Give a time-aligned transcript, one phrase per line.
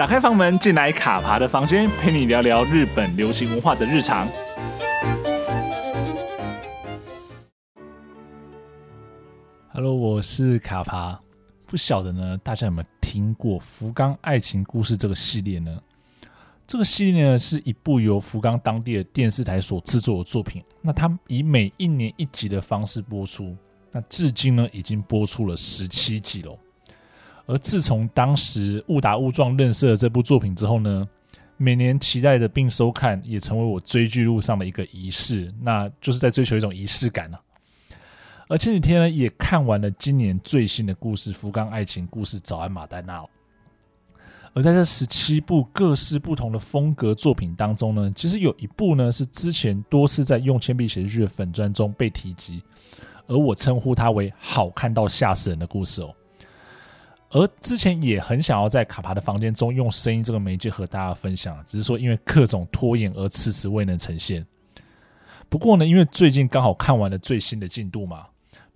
[0.00, 4.26] 打开房门，进来卡爬的房间，陪你聊聊日本流行文化的日常。
[9.74, 11.20] Hello，我是卡爬。
[11.66, 15.78] 不晓得呢，大家有没有听过福冈爱情故事这个系列呢？
[16.66, 20.64] 这个系列呢，是一部由福冈当地的电视台所制作的作品。
[20.80, 23.54] 那它以每一年一集的方式播出，
[23.92, 26.56] 那至今呢，已经播出了十七集了。
[27.50, 31.08] 而自从当时误打误撞认识了这部作品之后呢，
[31.56, 37.40] 每年期待的并收看，也成为我追剧路上的一个仪式，那就是在追求一种仪式感啊。
[38.48, 43.18] 而前几天呢，也看完了今年最新的故事《福冈爱情故事：早安马丹娜》。
[44.54, 52.62] 而在这十七部各式不同的风格作品当中呢，其实有一部呢是之前多次在用铅笔写日的粉专中被提及，
[53.26, 56.14] 而我称呼它为好看到吓死人的故事哦。
[57.30, 64.44] 而之前也很想要在卡帕的房间中用声音这个媒介和大家分享，只是说因为各种拖延而迟迟未能呈现。
[65.48, 68.26] 不过呢，因为最近刚好看完了最新的进度嘛，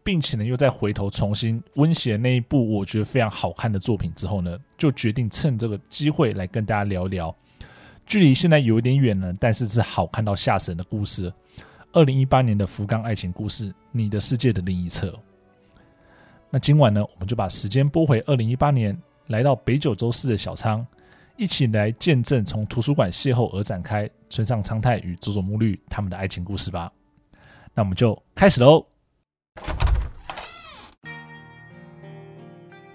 [0.04, 7.34] 并且呢又再回头重新温习了那一部我觉得非常好看的作品之后呢，就决定趁这个机会来跟大家聊聊，
[8.06, 11.32] 距离现在有一点远了，但是是好看到吓死人的故事。
[11.92, 15.12] 二零一八年的福冈爱情故事，你的世界的另一侧。
[16.54, 20.86] 那今晚呢，我们就把时间拨回二零一八年，来到北九州市的小仓，
[21.36, 26.92] 一起来见证从图书馆邂逅而展开村上昌太与佐佐木绿他们的爱情故事吧。
[27.74, 28.86] 那我们就开始喽。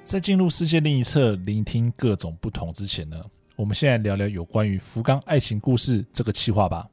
[0.06, 3.22] 在进入世界另一侧，聆听各种不同之前呢，
[3.58, 6.88] 我们先来聊聊有关于福冈爱情故事这个企划吧。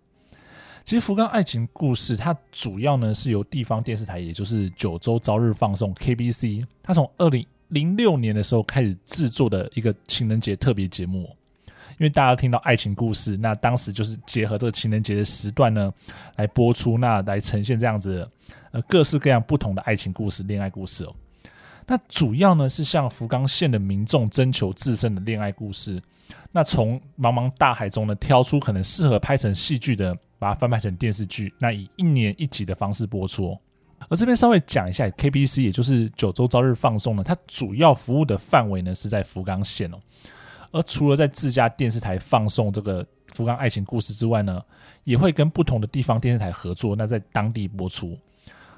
[0.87, 11.29] 其实福冈爱情故事，它主要呢是由地方电视台，也就是九州朝日放送 （KBC），它从二零零六年的时候开始制作的一个情人节特别节目。
[11.99, 15.93] 因为大家听到爱情故事，那当时就是结合这个情人节的时段呢
[16.37, 18.25] 来播出，那来呈现这样子
[18.71, 21.13] 呃各式各样不同的爱情故事、恋爱故事哦。
[21.89, 26.01] 那主要呢是向福冈县的民众征求自身的恋爱故事，
[26.53, 30.17] 那从茫茫大海中呢挑出可能适合拍成戏剧的。
[30.39, 33.57] 把它翻拍成电视剧，那以一年一集的方式播出。
[34.09, 39.99] 而这边稍微讲一下，KBC 也就是九州朝日放送呢，它主要服务的范围呢是在福冈县哦。
[40.71, 44.63] 而除了在自家电视台放送这个福冈爱情故事之外呢，
[45.05, 48.19] 也会跟不同的地方电视台合作，那在当地播出。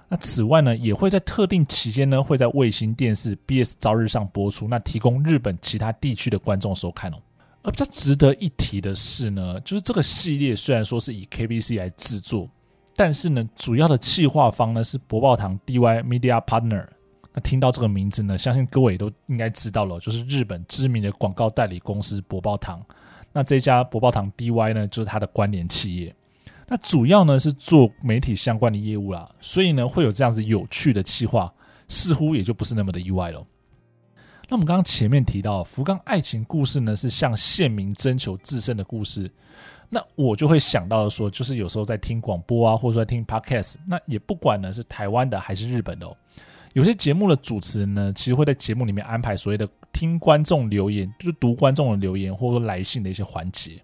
[0.08, 7.16] 那此外呢，也会在特定期间呢，会在卫星电视 BS 朝日上播出，那提供日本其他地区的观众收看哦。
[7.62, 12.48] 而比较值得一提的是呢，就是这个系列虽然说是以 KBC 来制作，
[12.94, 16.86] 但是呢，主要的企划方呢是博报堂 DY Media Partner。
[17.34, 22.82] 那听到这个名字呢，相信各位都应该知道了，就是日本知名的广告代理公司博报堂。
[23.32, 26.14] 那这家博报堂 DY 呢，就是它的关联企业。
[26.66, 31.52] 那主要呢是做媒体相关的业务啦，所以呢会有这样子有趣的企划，
[31.88, 33.44] 似乎也就不是那么的意外了。
[34.50, 39.31] 那我们刚刚前面提到福冈爱情故事呢，是向县民征求自身的故事。
[39.91, 46.16] 那我就会想到说，就是有时候在听广播啊，或者说在听 podcast，那也不管呢是台湾的还是日本的哦，
[46.72, 53.82] 有些节目的主持人呢，其实会在节目里面安排所谓的听观众留言，就是读观众的留言或者说来信的一些环节。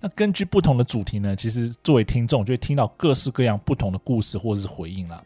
[0.00, 5.22] 那根据不同的主题呢，其实作为听众就会听到各式各样不同的故事或者是回应啦。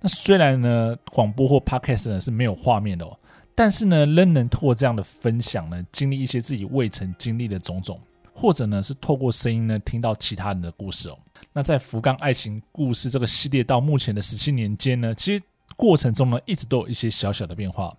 [0.00, 3.16] 那虽然呢，广播或 podcast 呢是没有画面的哦。
[3.58, 8.00] 但是呢，仍能透过这样的分享呢，经历一些自己未曾经历的种种，
[8.32, 11.18] 或者呢是透过声音呢听到其他人的故事哦。
[11.52, 15.42] 那在福冈爱情故事这个系列到目前的十七年间呢，其实
[15.76, 17.92] 过程中呢一直都有一些小小的变化。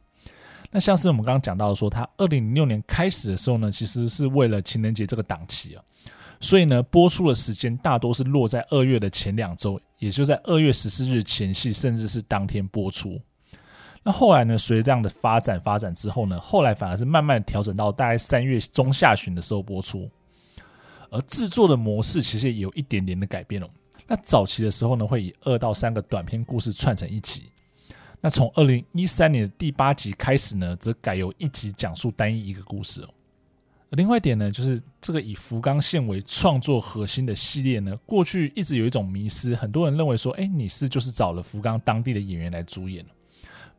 [0.71, 5.83] 那像是我们刚刚讲到说，它二零零六年开始的时候呢，其实是为了情人节这个档期啊，
[6.39, 13.19] 所以呢播出的时间大多是落在二月的前两周，也就在二月十四日前夕，甚至是当天播出。
[14.03, 20.09] 那后来呢，随着这样的发展发展之后呢，后来反而是慢慢调整到大概三月中下旬的时候播出，
[21.09, 23.69] 而制作的模式其实也有一点点的改变了。
[24.07, 27.43] 那早期的时候呢，会以二到三个短篇故事串成一集。
[28.21, 33.09] 那从二零一三年的第八集开始呢，则改由一集讲述单一一个故事哦。
[33.91, 43.05] 另外一点呢，就是这个以福冈县为创作核心的系列呢，过去一直有一种迷失，很多人认为说，哎，你是就是找了福冈当地的演员来主演。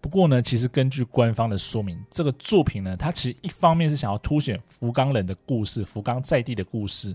[0.01, 7.13] 不过呢，其实根据官方的说明，这个作品呢，它其实一方面是想要凸显福冈人的故事，福冈在地的故事；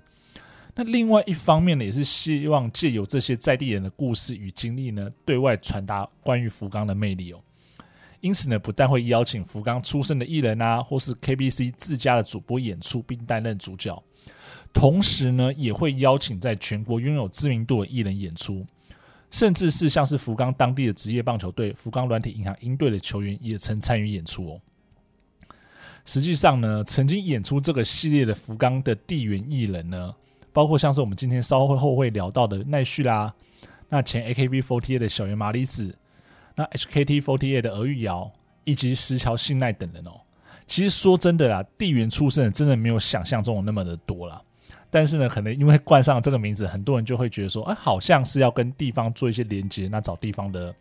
[0.75, 7.39] 那另外一方面呢，也是希望借由这些在地人的故事与经历呢，对外传达关于福冈的魅力哦。
[8.21, 14.01] 因此呢，不但会邀请福冈出身的艺人啊，或是 KBC 自家的主播演出并担任主角，
[14.73, 18.65] 同时呢，也会邀请在全国拥有知名度的艺人演出，
[19.35, 24.61] 甚至是像是福冈当地的职业棒球队福冈软体银行鹰队的球员也曾参与演出哦。
[26.05, 30.15] 实际上呢，曾经演出这个系列的福冈的地缘艺人呢，
[30.53, 33.29] 包括像是我们今天稍后会聊到的奈绪啦，
[33.89, 35.93] 那前 AKB48 的小圆麻里子。
[36.55, 38.31] 那 HKT48 的儿玉瑶
[38.63, 40.21] 以及石桥信奈等人哦，
[40.65, 44.41] 其实说真的啦，地缘出身真的没有想象中的那么的多啦。
[44.95, 50.73] 但是呢，可能因为冠上这个名字，很多人就会觉得说，哎，好像是要跟地方做一些连接，那找地方的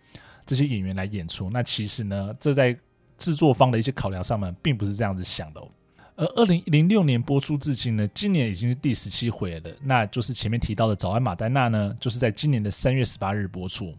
[0.46, 1.50] 这些演员来演出。
[1.50, 2.78] 那其实呢，这在
[3.18, 5.68] 制作方的一些考量上面，并不是这样子想的哦。
[6.14, 13.92] 而二零零六年播出至今呢，今年已经是第十七回了，那就是前面提到的《早安玛丹娜》呢，就是在今年的三月十八日播出。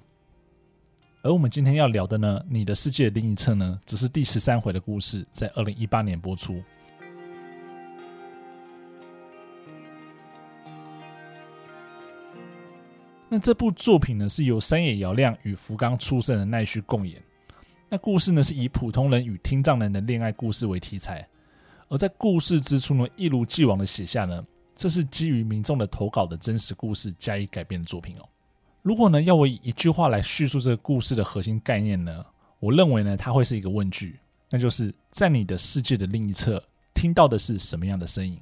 [1.24, 6.64] 而我们今天要聊的呢，《你的世界的另一侧》呢，只是第十三回的故事，在二零一八年播出。
[13.36, 17.22] 那这部作品呢，是由山野遥亮与福冈出身的奈绪共演。
[17.90, 21.28] 那故事呢，是以普通人与听障人的恋爱故事为题材，
[21.90, 24.42] 而在故事之初呢，一如既往的写下呢，
[24.74, 28.26] 这是基于民众的投稿的真实故事加以改编的作品哦。
[28.82, 32.26] 如果呢，要我以一句话来叙述这个故事的核心概念呢，
[32.62, 34.18] 我认为呢，它会是一个问句，
[34.50, 38.40] 那就是在你的世界的另一侧，听到的是什么样的声音？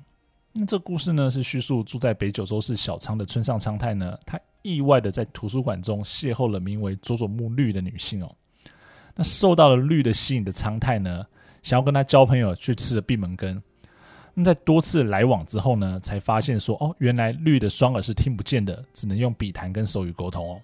[0.51, 8.35] 那这故事呢，是叙述住在北九州市小仓的村上昌太呢，他意外的在图书馆中邂逅了名为佐佐木绿的女性哦。
[9.15, 11.23] 那受到了绿的吸引的昌太呢，
[11.61, 13.61] 想要跟她交朋友，去吃了闭门羹。
[14.33, 20.59] 那在多次来往之后呢，才发现说哦，原来绿的双耳是听不见的，只能用笔谈跟手语沟通哦。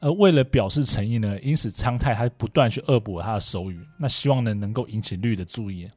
[0.00, 5.88] 而为了表示诚意呢，因此昌太还不断去恶补他的手语，那希望呢能够引起绿的注意。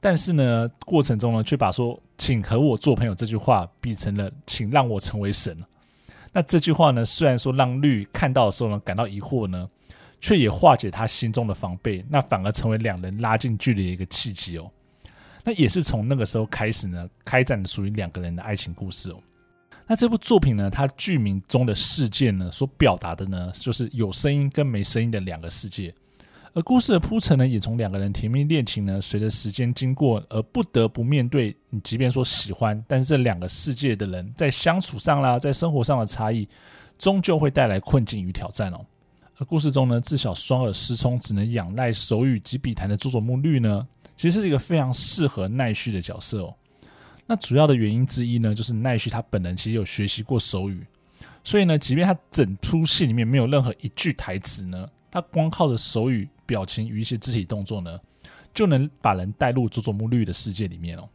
[0.00, 5.56] 但是呢，过程中呢，却把说“请和我做朋友”这句话比成了“请让我成为神”。
[6.32, 9.68] 那这句话呢，虽然说让绿看到的时候呢感到疑惑呢，
[10.20, 14.70] 却也化解他心中的防备，那反而成为两人拉近距离的一个契机哦。
[15.42, 19.20] 那也是从那个时候开始呢，开展属于两个人的爱情故事哦。
[19.86, 25.92] 那这部作品呢，它剧名中的事件呢，所表达的呢，就是有声音跟没声音的两个世界。
[26.52, 36.48] 而故事的铺陈呢，也从两个人甜蜜恋情呢，随着时间经过而不得不面对，你即便说喜欢，但是这两个世界的人在相处上啦，在生活上的差异，
[36.98, 38.80] 终究会带来困境与挑战哦。
[39.38, 43.86] 而故事中呢，自小双耳失聪，只能仰赖手语及笔谈的佐佐木绿呢，
[44.16, 46.54] 其实是一个非常适合奈绪的角色哦。
[47.26, 50.84] 那主要的原因之一呢，就是奈绪他本人其实有学习过手语，
[51.44, 57.96] 所以呢，即便他整出戏里面没有任何一句台词呢，他光靠着手语、表情与一些肢体动作呢，
[58.52, 61.08] 就能把人带入佐佐木绿的世界里面哦。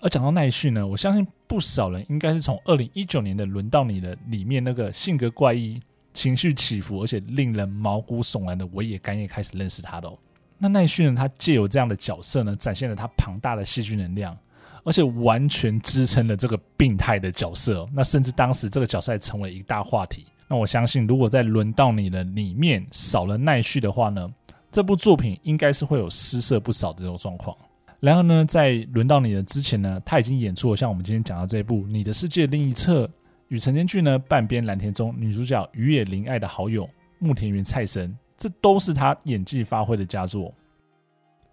[0.00, 5.82] 而讲到奈绪呢，我相信不少人应该是从二零一九年的《轮到你了》里面那个性格怪异、
[6.14, 10.16] 情绪起伏而且令人毛骨悚然的尾野干叶开始认识他的哦。
[10.56, 11.14] 那奈绪呢？
[11.16, 14.36] 他借由这样的角色呢，展现了他庞大的戏剧能量，
[14.84, 17.84] 而且完全支撑了这个病态的角色。
[17.92, 20.26] 那甚至当时这个角色还成为一大话题。
[20.48, 24.32] 那我相信，如果在轮到你的里面少了奈绪的话呢，
[24.72, 27.56] 这部作品应该是会有失色不少的这种状况。
[28.00, 33.04] 然后呢，在轮到你的之前呢，他已经演出了像我们今天讲到这一部《你的世界另一侧》，
[33.48, 36.88] 与成田俊呢半边蓝田中女主角雨野綾爱的好友
[37.18, 38.14] 木田原菜生。
[38.36, 40.54] 这都是他演技发挥的佳作，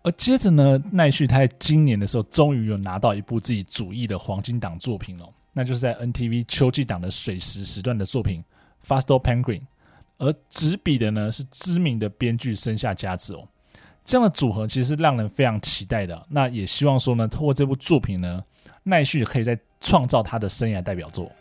[0.03, 8.39] 而接着呢，奈绪他在今年的时候终于有拿到一部自己主义的黄金档作品了，那就是在 NTV 秋季档的水时时段的作品
[8.85, 9.59] 《Fast Penguin》，
[10.17, 13.47] 而执笔的呢是知名的编剧生下佳子哦，
[14.03, 16.25] 这样的组合其实是让人非常期待的。
[16.29, 18.43] 那也希望说呢，透过这部作品呢，
[18.83, 21.31] 奈绪可以再创造他的生涯代表作。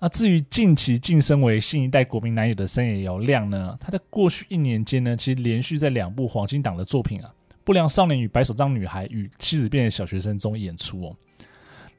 [0.00, 11.14] 那至于近期晋升为新一代国民男友的森野遥亮呢，他在过去一年间呢，其实连续在两部黄金档的作品啊，《不良少年与白手杖女孩》与《妻子变的小学生》中演出哦。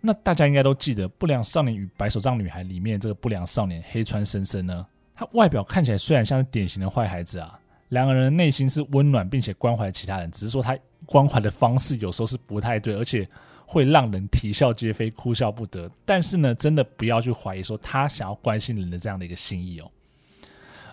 [0.02, 13.28] 那大家应该都记得，《不良少年与白手杖女孩》里面这个不良少年黑川生生呢，他外表看起来虽然像是典型的坏孩子啊，两个人内心是温暖并且关怀其他人，只是说他关怀的方式有时候是不太对，而且。
[13.72, 15.88] 会让人啼笑皆非、哭笑不得。
[16.04, 19.88] 但是呢，真的不要去怀疑说他想要关心人的这样的一个心意哦。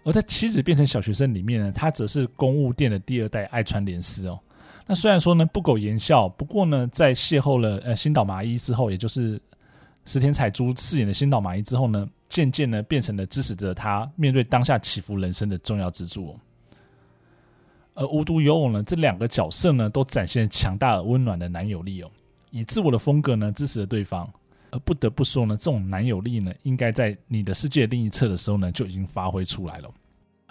[0.05, 4.39] 而在妻子变成小学生里面呢，他则是公务店的第二代爱川莲司哦。
[4.87, 9.41] 那虽然说呢不苟言笑，不过呢，在邂逅了呃新岛麻衣之后，也就是
[10.05, 16.37] 石田彩珠饰演的新岛麻衣之后呢，渐渐呢变成了支持着他面对当下起伏人生的重要支柱。
[17.95, 22.11] 而无独有偶呢，这两个角色呢都展现强大而温暖的男友力哦，
[22.51, 24.29] 以自我的风格呢支持了对方。
[24.73, 29.91] 而不得不说呢，这种男友力呢，应该在你的世界另一侧的时候呢就已经发挥出来了。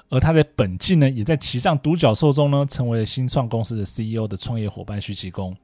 [0.09, 5.55] 而他在本季呢，也在骑上独角兽中呢，成为了新创公司的 CEO 的创业伙伴须崎功。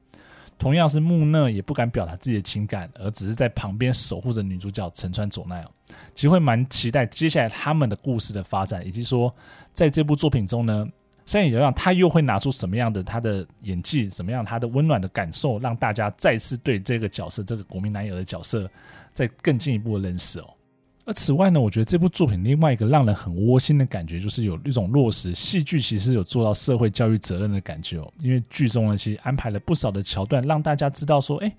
[0.58, 5.70] 同样是木讷，也不敢表达自己的情感，而只是在旁边守护着女主角陈川佐奈哦。
[6.14, 9.34] 其实会蛮期待接下来他们的故事的发展，以及说
[9.72, 10.86] 在这部作品中呢，
[11.26, 18.70] 山野遥亮他又会拿出什么样的他的演技，什么样他的温暖的感受，让大家再次对这个角色，这个国民男友的角色，
[19.14, 20.48] 再更进一步的认识哦。
[21.04, 28.12] 而此外呢，我觉得这部作品另外一个让人很窝心的感觉，就是有一种落实戏剧其实有做到社会教育责任的感觉哦。
[28.20, 31.52] 因为剧中呢，其实安排了不少的桥段，让大家知道说，哎。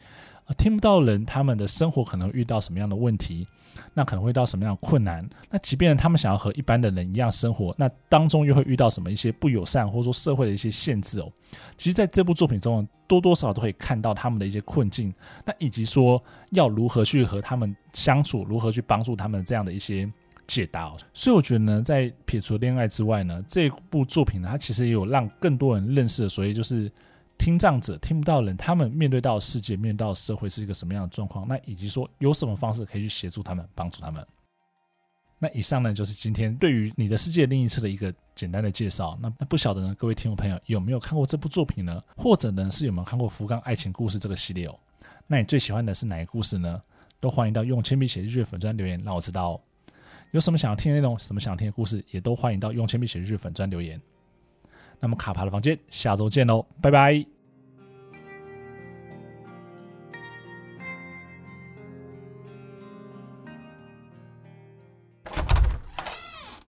[0.58, 3.48] 听不到人，他们的生活可能遇到什么样的问题，
[3.94, 5.28] 那可能会遇到什么样的困难。
[5.50, 11.32] 那即便他们想要和一般的人一样生活，那当中又会遇到什么一些不友善，或者说社会的一些限制哦。
[11.78, 15.14] 其实，在这部作品中，多多少少都可以看到他们的一些困境，
[15.46, 16.22] 那以及说
[16.52, 20.12] 要如何去和他们相处，如何去帮助他们这样的一些
[20.46, 20.98] 解答哦。
[21.14, 26.92] 所以，我觉得呢，在撇除恋爱之外呢，这部作品呢，它其实也有让更多人认识，所以就是。
[27.38, 31.48] 听障者听不到人，他们面对到世界、面对到社会是一个什么样的状况？
[31.48, 34.26] 那以及说有什么方式可以去协助他们、帮助他们？
[35.40, 39.20] 那以上呢，就是今天对于你的世界另一侧的一个简单的介绍。
[39.22, 42.02] 那那不晓得呢，各位听众朋友有没有看过这部作品呢？
[42.16, 44.80] 或者呢，是有没有看过《福冈爱情故事》这个系列哦？
[45.28, 46.82] 那你最喜欢的是哪一个故事呢？
[47.20, 49.62] 都欢迎到用铅笔写日剧粉砖留言，让我知道哦。
[50.32, 54.02] 有什么想要听的内容，什么想听的故事，也都欢迎到用铅笔写日剧粉砖留言。
[55.04, 57.43] 那么卡牌的房间，下周见喽，拜拜。